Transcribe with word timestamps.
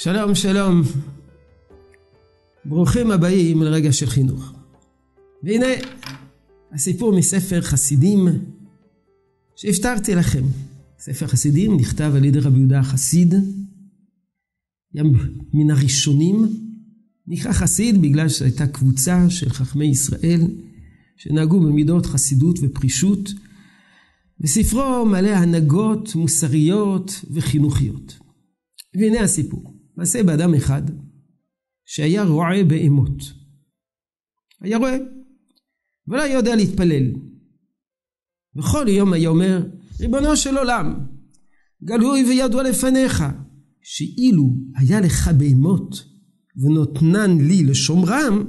שלום, 0.00 0.34
שלום. 0.34 0.82
ברוכים 2.64 3.10
הבאים 3.10 3.62
לרגע 3.62 3.92
של 3.92 4.06
חינוך. 4.06 4.52
והנה 5.42 5.66
הסיפור 6.72 7.12
מספר 7.18 7.60
חסידים 7.60 8.28
שהפתרתי 9.56 10.14
לכם. 10.14 10.42
ספר 10.98 11.26
חסידים 11.26 11.76
נכתב 11.76 12.12
על 12.16 12.24
ידי 12.24 12.40
רבי 12.40 12.58
יהודה 12.58 12.78
החסיד, 12.78 13.34
מן 15.54 15.70
הראשונים, 15.70 16.46
נקרא 17.26 17.52
חסיד 17.52 18.02
בגלל 18.02 18.28
שהייתה 18.28 18.66
קבוצה 18.66 19.30
של 19.30 19.50
חכמי 19.50 19.86
ישראל 19.86 20.40
שנהגו 21.16 21.60
במידות 21.60 22.06
חסידות 22.06 22.58
ופרישות, 22.62 23.30
וספרו 24.40 25.06
מלא 25.06 25.30
הנהגות 25.30 26.14
מוסריות 26.14 27.24
וחינוכיות. 27.30 28.18
והנה 28.94 29.20
הסיפור. 29.20 29.77
מעשה 29.98 30.22
באדם 30.22 30.54
אחד 30.54 30.82
שהיה 31.84 32.24
רועה 32.24 32.64
בהמות. 32.64 33.22
היה 34.60 34.78
רועה, 34.78 34.96
ולא 36.08 36.22
היה 36.22 36.34
יודע 36.34 36.56
להתפלל. 36.56 37.04
וכל 38.56 38.86
יום 38.88 39.12
היה 39.12 39.28
אומר, 39.28 39.66
ריבונו 40.00 40.36
של 40.36 40.56
עולם, 40.56 41.06
גלוי 41.84 42.24
וידוע 42.24 42.62
לפניך, 42.62 43.24
שאילו 43.82 44.54
היה 44.76 45.00
לך 45.00 45.28
בהמות 45.28 46.04
ונותנן 46.56 47.38
לי 47.40 47.64
לשומרם, 47.64 48.44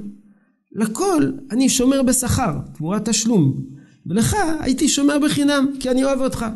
לכל 0.72 1.32
אני 1.50 1.68
שומר 1.68 2.02
בשכר, 2.02 2.58
תמורת 2.74 3.08
תשלום, 3.08 3.66
ולך 4.06 4.36
הייתי 4.60 4.88
שומר 4.88 5.18
בחינם, 5.24 5.66
כי 5.80 5.90
אני 5.90 6.04
אוהב 6.04 6.20
אותך. 6.20 6.46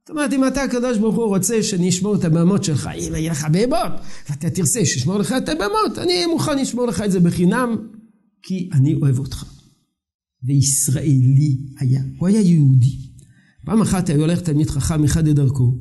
זאת 0.00 0.10
אומרת, 0.10 0.32
אם 0.32 0.46
אתה 0.46 0.62
הקדוש 0.62 0.98
ברוך 0.98 1.16
הוא 1.16 1.26
רוצה 1.26 1.62
שאני 1.62 1.88
אשמור 1.88 2.14
את 2.14 2.24
הבהמות 2.24 2.64
שלך, 2.64 2.90
אם 2.98 3.14
יהיה 3.14 3.32
לך 3.32 3.46
בהמות, 3.52 3.92
ואתה 4.30 4.50
תרצה 4.50 4.84
שישמור 4.84 5.18
לך 5.18 5.32
את 5.32 5.48
הבהמות, 5.48 5.98
אני 5.98 6.26
מוכן 6.26 6.58
לשמור 6.58 6.86
לך 6.86 7.00
את 7.00 7.12
זה 7.12 7.20
בחינם, 7.20 7.76
כי 8.42 8.70
אני 8.72 8.94
אוהב 8.94 9.18
אותך. 9.18 9.44
וישראלי 10.42 11.56
היה, 11.78 12.02
הוא 12.18 12.28
היה 12.28 12.40
יהודי. 12.40 12.96
פעם 13.64 13.80
אחת 13.80 14.08
היה 14.08 14.18
הולך 14.18 14.40
תלמיד 14.40 14.70
חכם 14.70 15.04
אחד 15.04 15.28
לדרכו, 15.28 15.74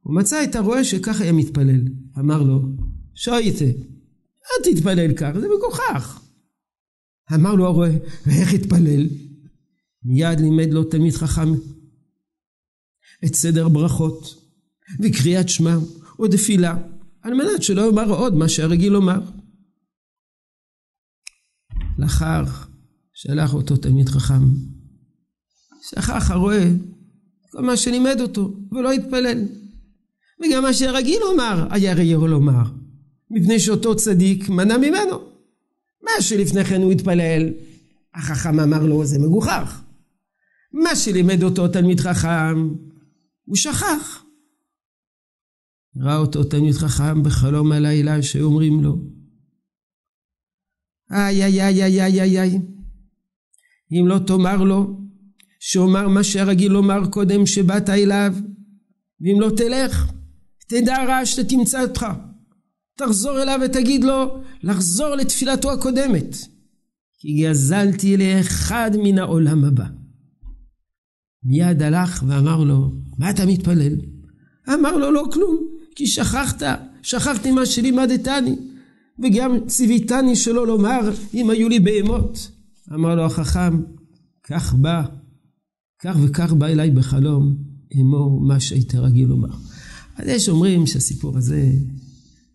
הוא 0.00 0.14
מצא 0.14 0.44
את 0.44 0.56
הרועה 0.56 0.84
שככה 0.84 1.24
היה 1.24 1.32
מתפלל. 1.32 1.80
אמר 2.18 2.42
לו, 2.42 2.62
שויטה, 3.14 3.64
אל 3.64 4.72
תתפלל 4.72 5.12
כך, 5.12 5.30
זה 5.40 5.46
מגוחך. 5.56 6.20
אמר 7.34 7.54
לו 7.54 7.66
הרועה, 7.66 7.90
ואיך 8.26 8.54
התפלל? 8.54 9.08
מיד 10.04 10.40
לימד 10.40 10.72
לו 10.72 10.84
תלמיד 10.84 11.14
חכם 11.14 11.52
את 13.24 13.34
סדר 13.34 13.68
ברכות, 13.68 14.34
וקריאת 15.02 15.48
שמע, 15.48 15.76
או 16.18 16.28
תפילה, 16.28 16.76
על 17.22 17.34
מנת 17.34 17.62
שלא 17.62 17.82
יאמר 17.82 18.10
עוד 18.10 18.34
מה 18.34 18.48
שהרגיל 18.48 18.92
לומר. 18.92 19.20
לאחר 21.98 22.44
שלח 23.14 23.54
אותו 23.54 23.76
תלמיד 23.76 24.08
חכם, 24.08 24.42
שכח 25.90 26.30
הרואה 26.30 26.70
כל 27.50 27.62
מה 27.62 27.76
שלימד 27.76 28.20
אותו, 28.20 28.56
ולא 28.72 28.92
התפלל. 28.92 29.44
וגם 30.40 30.62
מה 30.62 30.72
שרגיל 30.72 31.20
לומר, 31.20 31.66
היה 31.70 31.94
ראייה 31.94 32.16
לומר, 32.16 32.62
מפני 33.30 33.60
שאותו 33.60 33.96
צדיק 33.96 34.48
מנע 34.48 34.76
ממנו. 34.76 35.18
מה 36.02 36.22
שלפני 36.22 36.64
כן 36.64 36.82
הוא 36.82 36.92
התפלל, 36.92 37.52
החכם 38.14 38.60
אמר 38.60 38.86
לו, 38.86 39.04
זה 39.04 39.18
מגוחך. 39.18 39.82
מה 40.72 40.96
שלימד 40.96 41.42
אותו 41.42 41.68
תלמיד 41.68 42.00
חכם, 42.00 42.68
הוא 43.46 43.56
שכח. 43.56 44.24
ראה 45.96 46.16
אותו 46.16 46.44
תלמיד 46.44 46.72
חכם 46.72 47.22
בחלום 47.22 47.72
הלילה 47.72 48.22
שאומרים 48.22 48.82
לו, 48.82 48.96
איי 51.10 51.44
איי 51.44 51.62
איי 51.62 51.82
איי 51.82 52.02
איי 52.02 52.20
איי 52.20 52.40
איי. 52.40 52.58
אם 53.92 54.08
לא 54.08 54.18
תאמר 54.26 54.56
לו 54.56 55.00
שאומר 55.60 56.08
מה 56.08 56.24
שרגיל 56.24 56.72
לומר 56.72 57.06
קודם 57.10 57.46
שבאת 57.46 57.88
אליו 57.88 58.34
ואם 59.20 59.40
לא 59.40 59.50
תלך 59.56 60.12
תדע 60.68 61.04
רע 61.04 61.26
שתמצא 61.26 61.82
אותך. 61.82 62.06
תחזור 62.96 63.42
אליו 63.42 63.60
ותגיד 63.64 64.04
לו 64.04 64.42
לחזור 64.62 65.14
לתפילתו 65.14 65.72
הקודמת 65.72 66.36
כי 67.18 67.42
גזלתי 67.42 68.16
לאחד 68.16 68.90
מן 69.02 69.18
העולם 69.18 69.64
הבא 69.64 69.84
מיד 71.46 71.82
הלך 71.82 72.24
ואמר 72.26 72.64
לו, 72.64 72.92
מה 73.18 73.30
אתה 73.30 73.46
מתפלל? 73.46 73.92
אמר 74.74 74.96
לו, 74.96 75.10
לא 75.10 75.24
כלום, 75.32 75.56
כי 75.96 76.06
שכחת, 76.06 76.62
שכחתי 77.02 77.50
מה 77.50 77.66
שלימדתני, 77.66 78.56
וגם 79.18 79.66
ציוויתני 79.66 80.36
שלא 80.36 80.66
לומר 80.66 81.10
אם 81.34 81.50
היו 81.50 81.68
לי 81.68 81.80
בהמות. 81.80 82.50
אמר 82.94 83.14
לו 83.14 83.24
החכם, 83.24 83.82
כך 84.42 84.74
בא, 84.74 85.02
כך 86.02 86.16
וכך 86.22 86.52
בא 86.52 86.66
אליי 86.66 86.90
בחלום, 86.90 87.56
אמור 88.00 88.40
מה 88.40 88.60
שהיית 88.60 88.94
רגיל 88.94 89.28
לומר. 89.28 89.56
אז 90.16 90.28
יש 90.28 90.48
אומרים 90.48 90.86
שהסיפור 90.86 91.36
הזה 91.36 91.70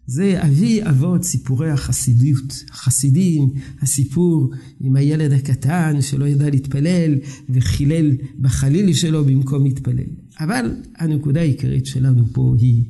זה 0.06 0.44
אבי 0.44 0.84
אבות 0.84 1.23
סיפורי 1.23 1.69
החסידיות, 1.69 2.63
החסידים, 2.69 3.53
הסיפור 3.81 4.51
עם 4.79 4.95
הילד 4.95 5.31
הקטן 5.31 6.01
שלא 6.01 6.25
ידע 6.25 6.50
להתפלל 6.50 7.16
וחילל 7.50 8.11
בחליל 8.40 8.94
שלו 8.94 9.25
במקום 9.25 9.63
להתפלל. 9.63 10.09
אבל 10.40 10.81
הנקודה 10.95 11.40
העיקרית 11.40 11.85
שלנו 11.85 12.25
פה 12.34 12.56
היא 12.59 12.84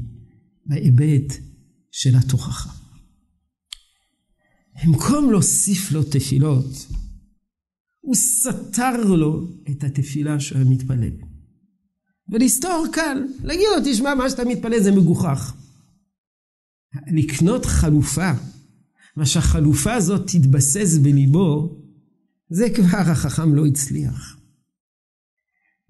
בהיבט 0.66 1.34
של 1.92 2.16
התוכחה. 2.16 2.70
במקום 4.86 5.32
להוסיף 5.32 5.92
לו 5.92 6.04
תפילות, 6.04 6.88
הוא 8.02 8.16
סתר 8.16 9.04
לו 9.04 9.48
את 9.70 9.84
התפילה 9.84 10.40
שהוא 10.40 10.58
היה 10.58 10.70
מתפלל. 10.70 11.12
ולסתור 12.30 12.86
קל, 12.92 13.24
להגיד 13.44 13.66
לו, 13.76 13.92
תשמע, 13.92 14.16
מה 14.16 14.30
שאתה 14.30 14.46
מתפלל 14.46 14.80
זה 14.80 14.92
מגוחך. 14.92 15.54
לקנות 17.08 17.66
חלופה, 17.66 18.32
מה 19.16 19.26
שהחלופה 19.26 19.94
הזאת 19.94 20.22
תתבסס 20.28 20.98
בליבו, 20.98 21.78
זה 22.50 22.68
כבר 22.76 22.98
החכם 22.98 23.56
לא 23.56 23.66
הצליח. 23.66 24.38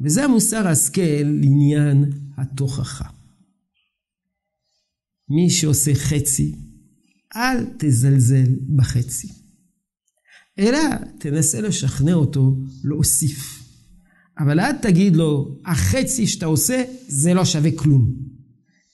וזה 0.01 0.23
המוסר 0.23 0.67
השכל 0.67 1.23
לעניין 1.23 2.11
התוכחה. 2.37 3.09
מי 5.29 5.49
שעושה 5.49 5.95
חצי, 5.95 6.55
אל 7.35 7.65
תזלזל 7.77 8.55
בחצי. 8.75 9.27
אלא 10.59 10.79
תנסה 11.19 11.61
לשכנע 11.61 12.13
אותו 12.13 12.57
להוסיף. 12.83 13.63
אבל 14.39 14.59
אל 14.59 14.77
תגיד 14.77 15.15
לו, 15.15 15.59
החצי 15.65 16.27
שאתה 16.27 16.45
עושה 16.45 16.83
זה 17.07 17.33
לא 17.33 17.45
שווה 17.45 17.69
כלום. 17.77 18.30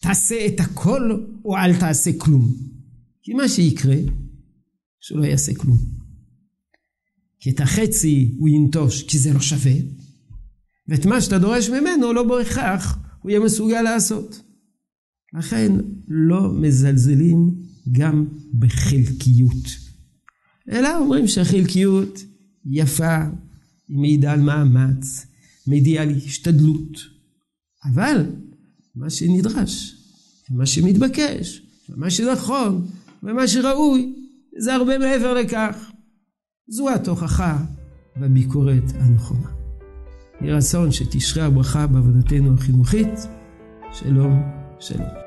תעשה 0.01 0.45
את 0.45 0.59
הכל 0.59 1.11
או 1.45 1.57
אל 1.57 1.79
תעשה 1.79 2.11
כלום. 2.17 2.53
כי 3.23 3.33
מה 3.33 3.47
שיקרה, 3.47 3.95
שהוא 4.99 5.19
לא 5.19 5.25
יעשה 5.25 5.53
כלום. 5.55 5.77
כי 7.39 7.49
את 7.49 7.59
החצי 7.59 8.35
הוא 8.37 8.49
ינטוש 8.49 9.03
כי 9.03 9.17
זה 9.17 9.33
לא 9.33 9.39
שווה, 9.39 9.73
ואת 10.87 11.05
מה 11.05 11.21
שאתה 11.21 11.39
דורש 11.39 11.69
ממנו 11.69 12.13
לא 12.13 12.23
בהכרח 12.23 12.97
הוא 13.21 13.29
יהיה 13.29 13.39
מסוגל 13.39 13.81
לעשות. 13.81 14.41
לכן 15.33 15.71
לא 16.07 16.53
מזלזלים 16.53 17.55
גם 17.91 18.27
בחלקיות. 18.59 19.67
אלא 20.71 20.97
אומרים 20.97 21.27
שהחלקיות 21.27 22.23
יפה, 22.65 23.23
היא 23.87 23.97
מעידה 23.97 24.33
על 24.33 24.41
מאמץ, 24.41 25.25
מעידה 25.67 26.01
על 26.01 26.09
השתדלות. 26.09 26.97
אבל 27.85 28.25
מה 28.97 29.09
שנדרש, 29.09 29.95
ומה 30.51 30.65
שמתבקש, 30.65 31.61
ומה 31.89 32.09
שנכון, 32.09 32.87
ומה 33.23 33.47
שראוי, 33.47 34.13
זה 34.59 34.75
הרבה 34.75 34.97
מעבר 34.97 35.33
לכך. 35.33 35.91
זו 36.67 36.89
התוכחה 36.89 37.57
והביקורת 38.15 38.83
הנכונה. 38.99 39.47
יהי 40.41 40.51
רצון 40.51 40.91
שתשרה 40.91 41.45
הברכה 41.45 41.87
בעבודתנו 41.87 42.53
החינוכית. 42.53 43.27
שלום, 43.93 44.41
שלום. 44.79 45.26